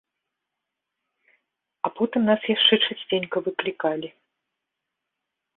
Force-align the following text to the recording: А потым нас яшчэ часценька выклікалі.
А 1.89 1.93
потым 1.99 2.21
нас 2.31 2.41
яшчэ 2.55 2.75
часценька 2.87 3.37
выклікалі. 3.49 4.09